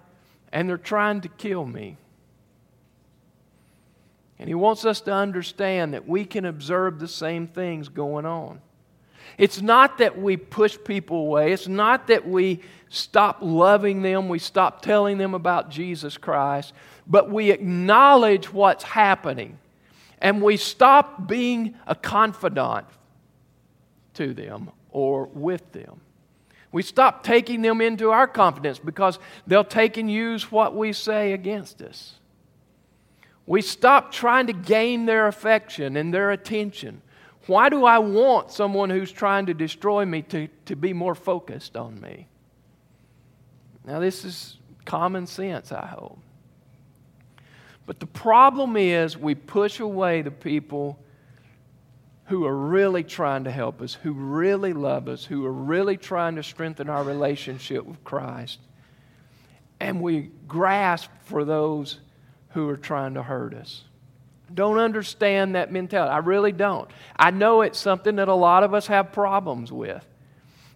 and 0.52 0.69
they're 0.69 0.78
trying 0.78 1.21
to 1.23 1.28
kill 1.28 1.64
me. 1.64 1.97
And 4.38 4.49
he 4.49 4.54
wants 4.54 4.85
us 4.85 5.00
to 5.02 5.12
understand 5.12 5.95
that 5.95 6.09
we 6.09 6.25
can 6.25 6.47
observe 6.47 6.99
the 6.99 7.09
same 7.09 7.47
things 7.47 7.88
going 7.88 8.25
on. 8.25 8.61
It's 9.37 9.61
not 9.61 9.99
that 9.99 10.19
we 10.19 10.37
push 10.37 10.78
people 10.85 11.19
away. 11.19 11.52
It's 11.52 11.69
not 11.69 12.07
that 12.09 12.26
we 12.26 12.61
stop 12.88 13.38
loving 13.40 14.02
them, 14.02 14.28
we 14.28 14.38
stop 14.38 14.83
telling 14.83 15.19
them 15.19 15.35
about 15.35 15.71
Jesus 15.71 16.16
Christ, 16.16 16.73
but 17.07 17.30
we 17.30 17.52
acknowledge 17.52 18.52
what's 18.52 18.83
happening 18.83 19.59
and 20.19 20.42
we 20.42 20.57
stop 20.57 21.28
being 21.28 21.75
a 21.87 21.95
confidant 21.95 22.87
to 24.14 24.35
them 24.35 24.71
or 24.90 25.26
with 25.26 25.71
them. 25.73 26.00
We 26.73 26.83
stop 26.83 27.25
taking 27.25 27.62
them 27.62 27.81
into 27.81 28.11
our 28.11 28.27
confidence 28.27 28.79
because 28.79 29.19
they'll 29.47 29.65
take 29.65 29.97
and 29.97 30.11
use 30.11 30.53
what 30.53 30.77
we 30.77 30.93
say 30.93 31.33
against 31.33 31.83
us. 31.83 32.15
We 33.47 33.62
stop 33.62 34.12
trying 34.12 34.47
to 34.47 34.53
gain 34.53 35.07
their 35.07 35.27
affection 35.27 35.97
and 35.97 36.15
their 36.15 36.31
attention. 36.31 37.03
Why 37.47 37.69
do 37.69 37.85
I 37.85 37.99
want 37.99 38.53
someone 38.53 38.91
who's 38.91 39.11
trying 39.11 39.47
to 39.47 39.55
destroy 39.55 40.05
me 40.05 40.23
to, 40.23 40.49
to 40.67 40.77
be 40.77 40.93
more 40.93 41.17
focused 41.17 41.77
on 41.77 42.00
me? 42.00 42.29
Now, 43.85 43.99
this 43.99 44.25
is 44.25 44.59
common 44.85 45.27
sense, 45.27 45.73
I 45.73 45.87
hope. 45.87 46.19
But 47.87 47.99
the 47.99 48.07
problem 48.07 48.77
is 48.77 49.19
we 49.19 49.35
push 49.35 49.81
away 49.81 50.23
the 50.23 50.31
people 50.31 50.97
who 52.30 52.46
are 52.46 52.56
really 52.56 53.02
trying 53.02 53.42
to 53.42 53.50
help 53.50 53.82
us, 53.82 53.92
who 53.92 54.12
really 54.12 54.72
love 54.72 55.08
us, 55.08 55.25
who 55.25 55.44
are 55.44 55.52
really 55.52 55.96
trying 55.96 56.37
to 56.37 56.44
strengthen 56.44 56.88
our 56.88 57.02
relationship 57.02 57.84
with 57.84 58.04
Christ. 58.04 58.60
And 59.80 60.00
we 60.00 60.30
grasp 60.46 61.10
for 61.25 61.44
those 61.44 61.99
who 62.50 62.68
are 62.68 62.76
trying 62.76 63.14
to 63.14 63.22
hurt 63.25 63.52
us. 63.52 63.82
Don't 64.54 64.78
understand 64.78 65.56
that 65.56 65.72
mentality. 65.72 66.12
I 66.12 66.18
really 66.18 66.52
don't. 66.52 66.88
I 67.16 67.32
know 67.32 67.62
it's 67.62 67.80
something 67.80 68.14
that 68.16 68.28
a 68.28 68.34
lot 68.34 68.62
of 68.62 68.75
us 68.75 68.87
have 68.87 69.10
problems 69.10 69.72
with. 69.72 70.06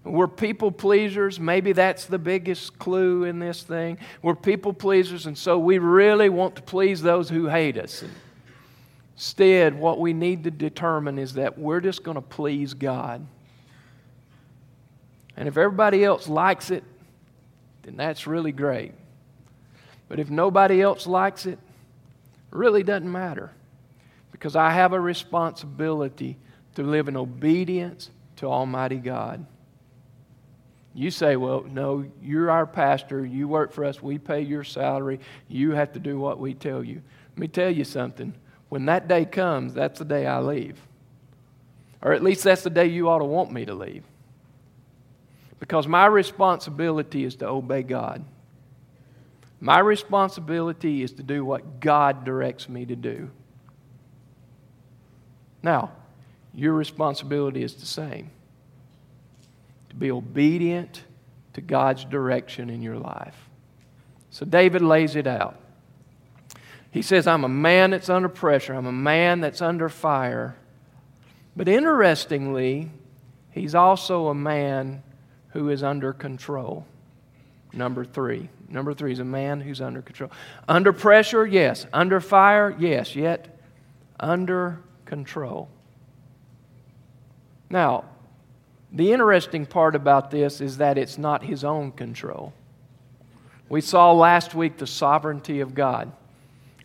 We're 0.03 0.27
people 0.27 0.73
pleasers. 0.73 1.39
Maybe 1.39 1.71
that's 1.71 2.07
the 2.07 2.19
biggest 2.19 2.81
clue 2.81 3.23
in 3.23 3.39
this 3.39 3.63
thing. 3.63 3.99
We're 4.23 4.35
people 4.35 4.73
pleasers, 4.73 5.27
and 5.27 5.39
so 5.39 5.61
we 5.61 5.79
really 5.79 6.31
want 6.31 6.57
to 6.57 6.63
please 6.63 7.01
those 7.01 7.29
who 7.29 7.47
hate 7.47 7.79
us. 7.79 8.03
And 8.03 8.11
Instead, 9.15 9.79
what 9.79 10.01
we 10.01 10.13
need 10.13 10.45
to 10.45 10.51
determine 10.51 11.19
is 11.19 11.35
that 11.35 11.59
we're 11.59 11.81
just 11.81 12.03
going 12.03 12.17
to 12.17 12.21
please 12.21 12.75
God. 12.75 13.25
And 15.37 15.49
if 15.49 15.57
everybody 15.57 16.05
else 16.05 16.29
likes 16.29 16.71
it, 16.71 16.85
then 17.83 17.97
that's 17.97 18.27
really 18.27 18.53
great. 18.53 18.93
But 20.09 20.19
if 20.19 20.31
nobody 20.31 20.83
else 20.83 21.07
likes 21.07 21.47
it, 21.47 21.59
it 21.59 21.59
really 22.51 22.83
doesn't 22.83 23.11
matter. 23.11 23.53
Because 24.33 24.57
I 24.57 24.71
have 24.71 24.93
a 24.93 25.01
responsibility 25.01 26.37
to 26.75 26.83
live 26.83 27.09
in 27.09 27.17
obedience 27.17 28.11
to 28.37 28.47
Almighty 28.47 28.97
God. 28.97 29.47
You 30.93 31.11
say, 31.11 31.37
well, 31.37 31.65
no, 31.69 32.05
you're 32.23 32.51
our 32.51 32.67
pastor. 32.67 33.25
You 33.25 33.49
work 33.49 33.73
for 33.73 33.85
us. 33.85 34.03
We 34.03 34.19
pay 34.19 34.43
your 34.43 34.65
salary. 34.65 35.21
You 35.49 35.73
have 35.73 35.93
to 35.93 35.99
do 35.99 36.19
what 36.19 36.39
we 36.39 36.55
tell 36.55 36.85
you. 36.85 37.03
Let 37.31 37.39
me 37.39 37.49
tell 37.49 37.71
you 37.71 37.85
something. 37.85 38.35
When 38.69 38.87
that 38.87 39.09
day 39.09 39.25
comes, 39.25 39.75
that's 39.75 39.99
the 39.99 40.05
day 40.05 40.27
I 40.27 40.41
leave. 40.41 40.81
Or 42.03 42.13
at 42.13 42.23
least 42.23 42.45
that's 42.45 42.63
the 42.63 42.71
day 42.71 42.87
you 42.87 43.09
ought 43.09 43.21
to 43.21 43.25
want 43.25 43.53
me 43.53 43.65
to 43.65 43.75
leave. 43.75 44.05
Because 45.59 45.87
my 45.87 46.07
responsibility 46.07 47.25
is 47.25 47.37
to 47.37 47.49
obey 47.49 47.83
God. 47.83 48.25
My 49.61 49.79
responsibility 49.79 51.03
is 51.03 51.13
to 51.13 51.23
do 51.23 51.45
what 51.45 51.81
God 51.81 52.25
directs 52.25 52.69
me 52.69 52.85
to 52.85 52.97
do. 52.97 53.31
Now, 55.63 55.93
your 56.53 56.75
responsibility 56.75 57.63
is 57.63 57.75
the 57.75 57.87
same 57.87 58.31
to 59.89 59.95
be 59.95 60.11
obedient 60.11 61.05
to 61.55 61.61
God's 61.61 62.05
direction 62.05 62.69
in 62.69 62.83
your 62.83 62.99
life. 62.99 63.49
So 64.31 64.45
David 64.45 64.83
lays 64.83 65.17
it 65.17 65.27
out. 65.27 65.59
He 66.95 67.03
says, 67.03 67.27
I'm 67.27 67.43
a 67.43 67.49
man 67.49 67.91
that's 67.91 68.09
under 68.09 68.29
pressure, 68.29 68.73
I'm 68.73 68.87
a 68.87 68.93
man 68.93 69.41
that's 69.41 69.61
under 69.61 69.89
fire. 69.89 70.55
But 71.57 71.67
interestingly, 71.67 72.89
he's 73.51 73.75
also 73.75 74.29
a 74.29 74.35
man 74.35 75.03
who 75.49 75.71
is 75.71 75.83
under 75.83 76.13
control. 76.13 76.87
Number 77.73 78.05
three. 78.05 78.49
Number 78.69 78.95
three 78.95 79.11
is 79.11 79.19
a 79.19 79.25
man 79.25 79.61
who's 79.61 79.81
under 79.81 80.03
control. 80.03 80.31
Under 80.69 80.93
pressure, 80.93 81.45
yes. 81.45 81.85
Under 81.93 82.21
fire, 82.21 82.73
yes. 82.79 83.17
Yet 83.17 83.61
under 84.21 84.79
control. 85.05 85.69
Now, 87.71 88.05
the 88.93 89.13
interesting 89.13 89.67
part 89.67 89.97
about 89.97 90.31
this 90.31 90.61
is 90.61 90.77
that 90.77 90.97
it's 90.97 91.19
not 91.19 91.43
his 91.43 91.65
own 91.65 91.91
control. 91.91 92.53
We 93.69 93.81
saw 93.81 94.13
last 94.13 94.55
week 94.55 94.77
the 94.77 94.87
sovereignty 94.87 95.59
of 95.59 95.75
God 95.75 96.13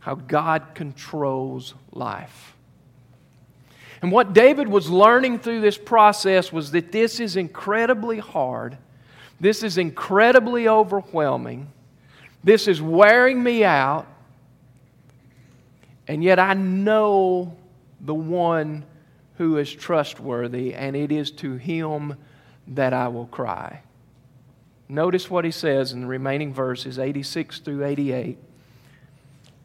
how 0.09 0.15
God 0.15 0.73
controls 0.73 1.75
life. 1.91 2.55
And 4.01 4.11
what 4.11 4.33
David 4.33 4.67
was 4.67 4.89
learning 4.89 5.37
through 5.37 5.61
this 5.61 5.77
process 5.77 6.51
was 6.51 6.71
that 6.71 6.91
this 6.91 7.19
is 7.19 7.35
incredibly 7.35 8.17
hard. 8.17 8.79
This 9.39 9.61
is 9.61 9.77
incredibly 9.77 10.67
overwhelming. 10.67 11.71
This 12.43 12.67
is 12.67 12.81
wearing 12.81 13.43
me 13.43 13.63
out. 13.63 14.07
And 16.07 16.23
yet 16.23 16.39
I 16.39 16.55
know 16.55 17.55
the 18.01 18.15
one 18.15 18.85
who 19.37 19.57
is 19.57 19.71
trustworthy, 19.71 20.73
and 20.73 20.95
it 20.95 21.11
is 21.11 21.29
to 21.33 21.53
him 21.53 22.15
that 22.69 22.93
I 22.93 23.09
will 23.09 23.27
cry. 23.27 23.83
Notice 24.87 25.29
what 25.29 25.45
he 25.45 25.51
says 25.51 25.91
in 25.91 26.01
the 26.01 26.07
remaining 26.07 26.51
verses 26.51 26.97
86 26.97 27.59
through 27.59 27.85
88. 27.85 28.39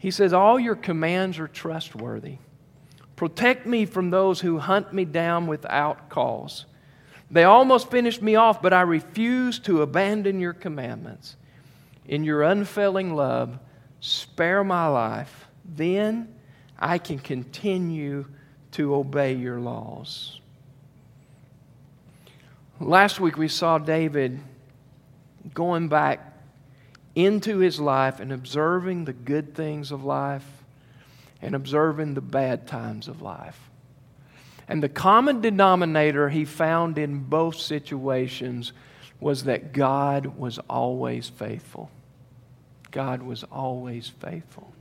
He 0.04 0.10
says, 0.10 0.34
All 0.34 0.60
your 0.60 0.74
commands 0.74 1.38
are 1.38 1.48
trustworthy. 1.48 2.36
Protect 3.16 3.66
me 3.66 3.86
from 3.86 4.10
those 4.10 4.38
who 4.38 4.58
hunt 4.58 4.92
me 4.92 5.06
down 5.06 5.46
without 5.46 6.10
cause. 6.10 6.66
They 7.30 7.44
almost 7.44 7.90
finished 7.90 8.20
me 8.20 8.34
off, 8.34 8.60
but 8.60 8.74
I 8.74 8.82
refuse 8.82 9.58
to 9.60 9.80
abandon 9.80 10.40
your 10.40 10.52
commandments. 10.52 11.36
In 12.04 12.22
your 12.22 12.42
unfailing 12.42 13.14
love, 13.14 13.58
spare 14.00 14.62
my 14.62 14.88
life. 14.88 15.46
Then 15.64 16.34
I 16.78 16.98
can 16.98 17.18
continue 17.18 18.26
to 18.72 18.94
obey 18.94 19.32
your 19.32 19.58
laws. 19.58 20.38
Last 22.78 23.20
week 23.20 23.38
we 23.38 23.48
saw 23.48 23.78
David 23.78 24.38
going 25.54 25.88
back 25.88 26.33
into 27.14 27.58
his 27.58 27.80
life 27.80 28.20
and 28.20 28.32
observing 28.32 29.04
the 29.04 29.12
good 29.12 29.54
things 29.54 29.90
of 29.92 30.04
life 30.04 30.46
and 31.40 31.54
observing 31.54 32.14
the 32.14 32.20
bad 32.20 32.66
times 32.66 33.08
of 33.08 33.22
life. 33.22 33.58
And 34.66 34.82
the 34.82 34.88
common 34.88 35.40
denominator 35.40 36.30
he 36.30 36.44
found 36.44 36.96
in 36.98 37.24
both 37.24 37.56
situations 37.56 38.72
was 39.20 39.44
that 39.44 39.72
God 39.72 40.38
was 40.38 40.58
always 40.70 41.28
faithful. 41.28 41.90
God 42.90 43.22
was 43.22 43.44
always 43.44 44.08
faithful. 44.08 44.72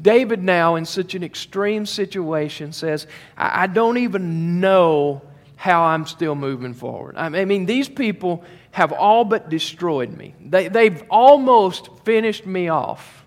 David, 0.00 0.42
now 0.42 0.74
in 0.74 0.84
such 0.84 1.14
an 1.14 1.22
extreme 1.22 1.86
situation, 1.86 2.72
says, 2.72 3.06
I, 3.36 3.66
don't 3.66 3.98
even 3.98 4.60
know 4.60 5.22
how 5.56 5.84
I'm 5.84 6.06
still 6.06 6.34
moving 6.34 6.74
forward. 6.74 7.16
I 7.16 7.28
mean, 7.44 7.64
these 7.66 7.88
people 7.88 8.44
have 8.74 8.90
all 8.90 9.24
but 9.24 9.48
destroyed 9.48 10.12
me, 10.12 10.34
they, 10.44 10.66
they've 10.66 11.04
almost 11.08 11.90
finished 12.04 12.44
me 12.44 12.66
off. 12.66 13.24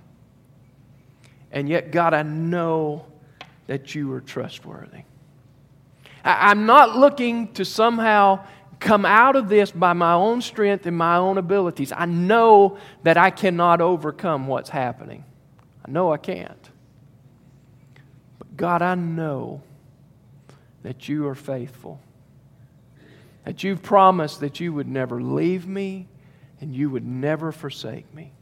And 1.54 1.70
yet, 1.70 1.89
God, 1.89 2.13
I 2.13 2.24
know 2.24 3.06
that 3.68 3.96
you 3.96 4.12
are 4.12 4.20
trustworthy. 4.20 5.04
I, 6.25 6.51
I'm 6.51 6.66
not 6.66 6.98
looking 6.98 7.54
to 7.54 7.63
somehow 7.63 8.46
come 8.82 9.06
out 9.06 9.38
of 9.38 9.48
this 9.48 9.72
by 9.72 9.94
my 9.94 10.12
own 10.12 10.42
strength 10.42 10.86
and 10.86 10.98
my 10.98 11.16
own 11.16 11.38
abilities. 11.38 11.94
I 11.96 12.08
know 12.08 12.77
that 13.04 13.16
I 13.16 13.30
cannot 13.30 13.80
overcome 13.80 14.48
what's 14.48 14.70
happening. 14.70 15.24
I 15.88 15.89
know 15.89 16.12
I 16.12 16.18
can't. 16.18 16.70
But 18.38 18.58
God, 18.58 18.82
I 18.82 18.96
know 18.96 19.62
that 20.84 21.08
you 21.08 21.25
are 21.25 21.36
faithful. 21.36 22.01
That 23.48 23.63
you've 23.63 23.82
promised 23.82 24.42
that 24.42 24.60
you 24.60 24.74
would 24.74 24.89
never 24.89 25.22
leave 25.22 25.66
me 25.66 26.10
and 26.60 26.75
you 26.75 26.89
would 26.89 27.06
never 27.06 27.54
forsake 27.54 28.13
me. 28.13 28.34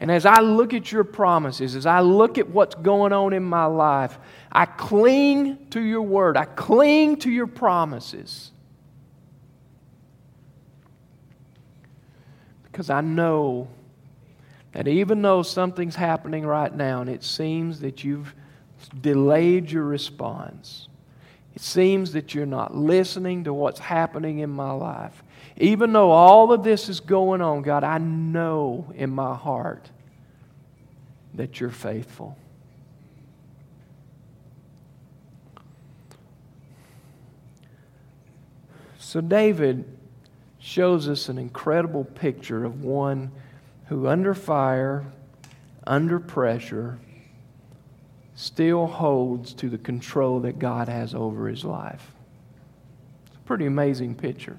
And 0.00 0.10
as 0.10 0.26
I 0.26 0.40
look 0.40 0.74
at 0.74 0.90
your 0.90 1.04
promises, 1.04 1.76
as 1.76 1.86
I 1.86 2.00
look 2.00 2.38
at 2.38 2.48
what's 2.48 2.74
going 2.74 3.12
on 3.12 3.32
in 3.32 3.44
my 3.44 3.66
life, 3.66 4.18
I 4.50 4.64
cling 4.64 5.68
to 5.70 5.80
your 5.80 6.02
word. 6.02 6.36
I 6.36 6.44
cling 6.44 7.18
to 7.18 7.30
your 7.30 7.46
promises. 7.46 8.50
Because 12.64 12.90
I 12.90 13.00
know 13.00 13.68
that 14.72 14.88
even 14.88 15.22
though 15.22 15.44
something's 15.44 15.94
happening 15.94 16.44
right 16.44 16.74
now 16.74 17.00
and 17.00 17.08
it 17.08 17.22
seems 17.22 17.78
that 17.82 18.02
you've 18.02 18.34
delayed 19.00 19.70
your 19.70 19.84
response, 19.84 20.88
it 21.58 21.64
seems 21.64 22.12
that 22.12 22.36
you're 22.36 22.46
not 22.46 22.76
listening 22.76 23.42
to 23.42 23.52
what's 23.52 23.80
happening 23.80 24.38
in 24.38 24.48
my 24.48 24.70
life. 24.70 25.24
Even 25.56 25.92
though 25.92 26.12
all 26.12 26.52
of 26.52 26.62
this 26.62 26.88
is 26.88 27.00
going 27.00 27.42
on, 27.42 27.62
God, 27.62 27.82
I 27.82 27.98
know 27.98 28.92
in 28.94 29.10
my 29.10 29.34
heart 29.34 29.90
that 31.34 31.58
you're 31.58 31.70
faithful. 31.70 32.38
So, 39.00 39.20
David 39.20 39.84
shows 40.60 41.08
us 41.08 41.28
an 41.28 41.38
incredible 41.38 42.04
picture 42.04 42.64
of 42.64 42.84
one 42.84 43.32
who, 43.86 44.06
under 44.06 44.32
fire, 44.32 45.06
under 45.84 46.20
pressure, 46.20 47.00
still 48.38 48.86
holds 48.86 49.52
to 49.52 49.68
the 49.68 49.76
control 49.76 50.38
that 50.38 50.60
God 50.60 50.88
has 50.88 51.12
over 51.12 51.48
his 51.48 51.64
life. 51.64 52.12
It's 53.26 53.36
a 53.36 53.40
pretty 53.40 53.66
amazing 53.66 54.14
picture. 54.14 54.56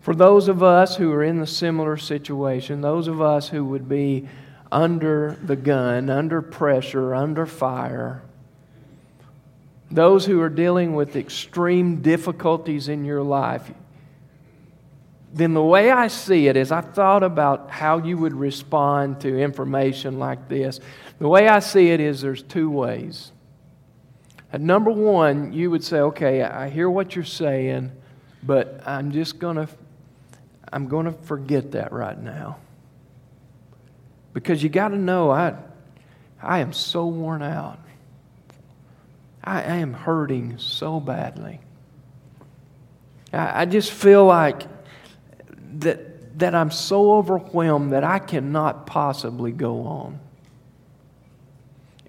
For 0.00 0.14
those 0.14 0.48
of 0.48 0.62
us 0.62 0.96
who 0.96 1.12
are 1.12 1.22
in 1.22 1.40
the 1.40 1.46
similar 1.46 1.98
situation, 1.98 2.80
those 2.80 3.06
of 3.06 3.20
us 3.20 3.50
who 3.50 3.66
would 3.66 3.86
be 3.86 4.30
under 4.72 5.36
the 5.44 5.56
gun, 5.56 6.08
under 6.08 6.40
pressure, 6.40 7.14
under 7.14 7.44
fire, 7.44 8.22
those 9.90 10.24
who 10.24 10.40
are 10.40 10.48
dealing 10.48 10.94
with 10.94 11.16
extreme 11.16 12.00
difficulties 12.00 12.88
in 12.88 13.04
your 13.04 13.22
life, 13.22 13.70
then 15.32 15.54
the 15.54 15.62
way 15.62 15.90
I 15.90 16.08
see 16.08 16.48
it 16.48 16.56
is 16.56 16.72
I 16.72 16.80
thought 16.80 17.22
about 17.22 17.70
how 17.70 17.98
you 17.98 18.16
would 18.16 18.34
respond 18.34 19.20
to 19.20 19.38
information 19.38 20.18
like 20.18 20.48
this. 20.48 20.80
The 21.18 21.28
way 21.28 21.48
I 21.48 21.58
see 21.58 21.90
it 21.90 22.00
is 22.00 22.20
there's 22.20 22.42
two 22.42 22.70
ways. 22.70 23.32
At 24.52 24.62
number 24.62 24.90
one, 24.90 25.52
you 25.52 25.70
would 25.70 25.84
say, 25.84 25.98
okay, 26.00 26.42
I 26.42 26.70
hear 26.70 26.88
what 26.88 27.14
you're 27.14 27.24
saying, 27.24 27.92
but 28.42 28.80
I'm 28.86 29.12
just 29.12 29.38
going 29.38 29.56
to 29.56 29.68
I'm 30.70 30.86
going 30.86 31.06
to 31.06 31.12
forget 31.12 31.72
that 31.72 31.92
right 31.92 32.18
now. 32.18 32.58
Because 34.34 34.62
you 34.62 34.68
got 34.68 34.88
to 34.88 34.98
know 34.98 35.30
I 35.30 35.54
I 36.40 36.60
am 36.60 36.72
so 36.72 37.06
worn 37.06 37.42
out. 37.42 37.78
I, 39.44 39.62
I 39.62 39.76
am 39.76 39.92
hurting 39.92 40.58
so 40.58 41.00
badly. 41.00 41.60
I, 43.32 43.62
I 43.62 43.64
just 43.66 43.92
feel 43.92 44.24
like 44.24 44.62
that, 45.74 46.38
that 46.38 46.54
I'm 46.54 46.70
so 46.70 47.14
overwhelmed 47.14 47.92
that 47.92 48.04
I 48.04 48.18
cannot 48.18 48.86
possibly 48.86 49.52
go 49.52 49.82
on. 49.82 50.20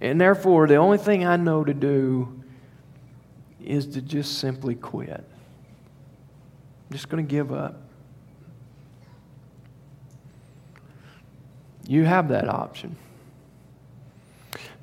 And 0.02 0.19
therefore, 0.19 0.67
the 0.67 0.76
only 0.76 0.98
thing 0.98 1.26
I 1.26 1.36
know 1.36 1.63
to 1.63 1.74
do 1.74 2.41
is 3.63 3.86
to 3.88 4.02
just 4.02 4.39
simply 4.39 4.76
quit. 4.76 5.10
I'm 5.12 6.91
just 6.91 7.10
going 7.10 7.26
to 7.26 7.30
give 7.30 7.52
up. 7.52 7.82
You 11.88 12.06
have 12.06 12.30
that 12.30 12.48
option. 12.48 12.95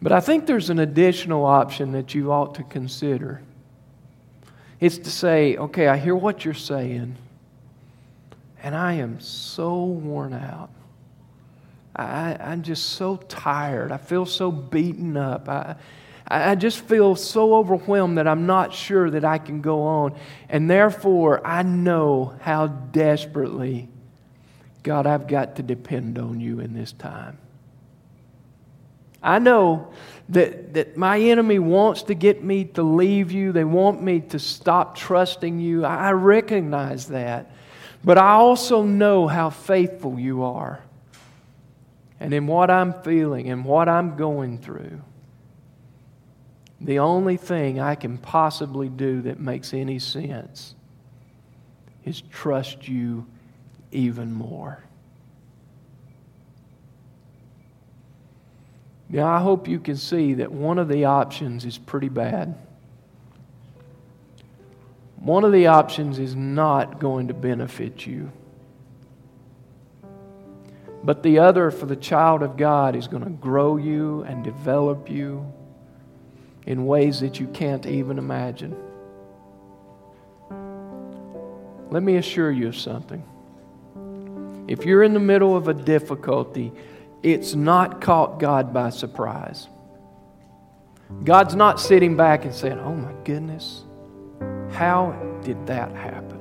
But 0.02 0.12
I 0.12 0.20
think 0.20 0.46
there's 0.46 0.70
an 0.70 0.78
additional 0.78 1.44
option 1.44 1.92
that 1.92 2.14
you 2.14 2.30
ought 2.30 2.54
to 2.56 2.62
consider. 2.64 3.42
It's 4.78 4.98
to 4.98 5.10
say, 5.10 5.56
okay, 5.56 5.88
I 5.88 5.96
hear 5.96 6.14
what 6.14 6.44
you're 6.44 6.52
saying. 6.52 7.16
And 8.66 8.74
I 8.74 8.94
am 8.94 9.20
so 9.20 9.84
worn 9.84 10.32
out. 10.32 10.70
I, 11.94 12.36
I'm 12.40 12.64
just 12.64 12.94
so 12.94 13.14
tired. 13.16 13.92
I 13.92 13.96
feel 13.96 14.26
so 14.26 14.50
beaten 14.50 15.16
up. 15.16 15.48
I, 15.48 15.76
I 16.26 16.56
just 16.56 16.80
feel 16.80 17.14
so 17.14 17.54
overwhelmed 17.54 18.18
that 18.18 18.26
I'm 18.26 18.44
not 18.44 18.74
sure 18.74 19.08
that 19.08 19.24
I 19.24 19.38
can 19.38 19.60
go 19.60 19.82
on. 19.82 20.18
And 20.48 20.68
therefore, 20.68 21.46
I 21.46 21.62
know 21.62 22.34
how 22.40 22.66
desperately, 22.66 23.88
God, 24.82 25.06
I've 25.06 25.28
got 25.28 25.54
to 25.56 25.62
depend 25.62 26.18
on 26.18 26.40
you 26.40 26.58
in 26.58 26.74
this 26.74 26.90
time. 26.90 27.38
I 29.22 29.38
know 29.38 29.92
that, 30.30 30.74
that 30.74 30.96
my 30.96 31.20
enemy 31.20 31.60
wants 31.60 32.02
to 32.02 32.14
get 32.14 32.42
me 32.42 32.64
to 32.64 32.82
leave 32.82 33.30
you. 33.30 33.52
They 33.52 33.62
want 33.62 34.02
me 34.02 34.22
to 34.22 34.40
stop 34.40 34.96
trusting 34.96 35.60
you. 35.60 35.84
I 35.84 36.10
recognize 36.10 37.06
that. 37.06 37.52
But 38.06 38.18
I 38.18 38.34
also 38.34 38.84
know 38.84 39.26
how 39.26 39.50
faithful 39.50 40.16
you 40.16 40.44
are. 40.44 40.78
And 42.20 42.32
in 42.32 42.46
what 42.46 42.70
I'm 42.70 42.92
feeling 43.02 43.50
and 43.50 43.64
what 43.64 43.88
I'm 43.88 44.16
going 44.16 44.58
through, 44.58 45.02
the 46.80 47.00
only 47.00 47.36
thing 47.36 47.80
I 47.80 47.96
can 47.96 48.16
possibly 48.16 48.88
do 48.88 49.22
that 49.22 49.40
makes 49.40 49.74
any 49.74 49.98
sense 49.98 50.76
is 52.04 52.20
trust 52.30 52.86
you 52.86 53.26
even 53.90 54.32
more. 54.32 54.84
Now, 59.08 59.26
I 59.26 59.40
hope 59.40 59.66
you 59.66 59.80
can 59.80 59.96
see 59.96 60.34
that 60.34 60.52
one 60.52 60.78
of 60.78 60.86
the 60.86 61.06
options 61.06 61.64
is 61.64 61.76
pretty 61.76 62.08
bad. 62.08 62.54
One 65.16 65.44
of 65.44 65.52
the 65.52 65.66
options 65.66 66.18
is 66.18 66.34
not 66.34 67.00
going 67.00 67.28
to 67.28 67.34
benefit 67.34 68.06
you. 68.06 68.30
But 71.02 71.22
the 71.22 71.38
other, 71.38 71.70
for 71.70 71.86
the 71.86 71.96
child 71.96 72.42
of 72.42 72.56
God, 72.56 72.96
is 72.96 73.06
going 73.06 73.24
to 73.24 73.30
grow 73.30 73.76
you 73.76 74.22
and 74.22 74.42
develop 74.42 75.08
you 75.08 75.52
in 76.66 76.84
ways 76.84 77.20
that 77.20 77.38
you 77.38 77.46
can't 77.46 77.86
even 77.86 78.18
imagine. 78.18 78.76
Let 81.90 82.02
me 82.02 82.16
assure 82.16 82.50
you 82.50 82.68
of 82.68 82.76
something. 82.76 83.22
If 84.68 84.84
you're 84.84 85.04
in 85.04 85.14
the 85.14 85.20
middle 85.20 85.56
of 85.56 85.68
a 85.68 85.74
difficulty, 85.74 86.72
it's 87.22 87.54
not 87.54 88.00
caught 88.00 88.40
God 88.40 88.74
by 88.74 88.90
surprise. 88.90 89.68
God's 91.22 91.54
not 91.54 91.80
sitting 91.80 92.16
back 92.16 92.44
and 92.44 92.52
saying, 92.52 92.80
Oh 92.80 92.94
my 92.94 93.12
goodness, 93.24 93.84
how 94.70 95.12
did 95.42 95.66
that 95.66 95.92
happen? 95.92 96.36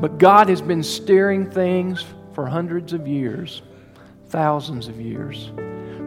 But 0.00 0.18
God 0.18 0.48
has 0.48 0.62
been 0.62 0.82
steering 0.82 1.50
things 1.50 2.04
for 2.32 2.46
hundreds 2.46 2.92
of 2.92 3.06
years, 3.06 3.62
thousands 4.28 4.88
of 4.88 5.00
years, 5.00 5.52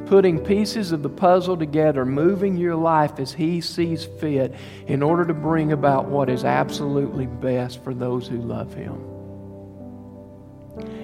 putting 0.07 0.39
pieces 0.43 0.91
of 0.91 1.03
the 1.03 1.09
puzzle 1.09 1.55
together, 1.55 2.03
moving 2.03 2.57
your 2.57 2.75
life 2.75 3.19
as 3.19 3.31
He 3.33 3.61
sees 3.61 4.03
fit 4.03 4.55
in 4.87 5.03
order 5.03 5.25
to 5.25 5.33
bring 5.33 5.71
about 5.71 6.05
what 6.05 6.29
is 6.29 6.43
absolutely 6.43 7.27
best 7.27 7.83
for 7.83 7.93
those 7.93 8.27
who 8.27 8.37
love 8.37 8.73
Him. 8.73 8.99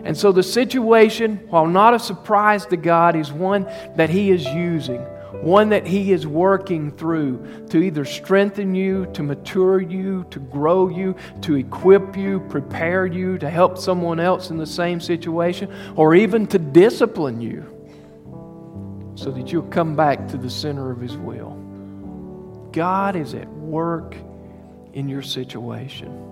And 0.04 0.18
so 0.18 0.32
the 0.32 0.42
situation, 0.42 1.38
while 1.50 1.68
not 1.68 1.94
a 1.94 2.00
surprise 2.00 2.66
to 2.68 2.78
God, 2.78 3.16
is 3.16 3.32
one 3.32 3.66
that 3.96 4.10
He 4.10 4.32
is 4.32 4.46
using 4.46 5.06
one 5.42 5.70
that 5.70 5.86
He 5.86 6.12
is 6.12 6.26
working 6.26 6.92
through 6.92 7.68
to 7.70 7.78
either 7.78 8.06
strengthen 8.06 8.76
you, 8.76 9.06
to 9.14 9.24
mature 9.24 9.82
you, 9.82 10.26
to 10.32 10.40
grow 10.40 10.90
you, 10.90 11.16
to 11.42 11.56
equip 11.56 12.18
you, 12.18 12.40
prepare 12.50 13.06
you, 13.06 13.38
to 13.38 13.50
help 13.50 13.78
someone 13.78 14.20
else 14.20 14.50
in 14.50 14.58
the 14.58 14.66
same 14.66 15.00
situation, 15.00 15.72
or 15.96 16.16
even 16.16 16.48
to 16.48 16.60
discipline 16.60 17.42
you 17.42 17.64
so 19.16 19.32
that 19.32 19.52
you'll 19.52 19.64
come 19.64 19.96
back 19.96 20.28
to 20.30 20.38
the 20.38 20.50
center 20.50 20.92
of 20.92 21.02
His 21.02 21.18
will. 21.18 21.52
God 22.72 23.16
is 23.16 23.34
at 23.34 23.48
work 23.50 24.16
in 24.94 25.10
your 25.10 25.22
situation. 25.22 26.26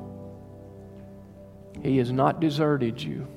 He 1.84 1.98
has 1.98 2.12
not 2.12 2.40
deserted 2.40 3.02
you. 3.02 3.28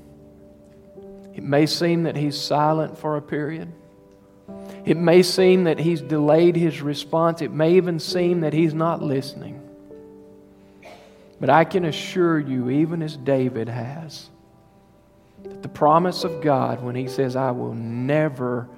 It 1.35 1.43
may 1.43 1.67
seem 1.67 2.05
that 2.05 2.17
He's 2.17 2.41
silent 2.41 2.99
for 2.99 3.17
a 3.17 3.23
period. 3.23 3.73
It 4.85 4.97
may 4.97 5.23
seem 5.23 5.65
that 5.65 5.79
he's 5.79 6.01
delayed 6.01 6.57
his 6.57 6.81
response. 6.81 7.43
It 7.43 7.53
may 7.53 7.75
even 7.75 7.99
seem 8.01 8.41
that 8.41 8.53
he's 8.53 8.75
not 8.75 9.03
listening. 9.03 9.61
But 11.39 11.51
I 11.51 11.65
can 11.65 11.85
assure 11.85 12.39
you, 12.39 12.71
even 12.71 13.03
as 13.03 13.17
David 13.17 13.69
has, 13.69 14.29
that 15.43 15.63
the 15.63 15.69
promise 15.69 16.25
of 16.25 16.43
God, 16.43 16.83
when 16.83 16.95
he 16.95 17.09
says, 17.09 17.35
I 17.37 17.51
will 17.51 17.73
never 17.75 18.69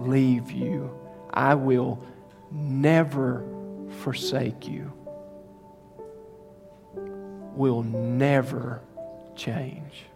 leave 0.00 0.50
you, 0.50 0.90
I 1.32 1.54
will 1.54 2.02
never 2.50 3.44
forsake 4.00 4.66
you, 4.66 4.92
will 7.54 7.82
never 7.82 8.80
change. 9.36 10.07